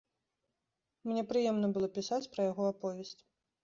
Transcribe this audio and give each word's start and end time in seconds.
Мне 1.11 1.21
прыемна 1.33 1.67
было 1.79 1.93
пісаць 2.01 2.23
пра 2.35 2.41
яго 2.53 2.63
аповесць. 2.75 3.19